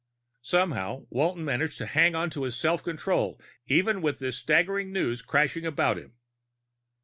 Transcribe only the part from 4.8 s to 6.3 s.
news crashing about him.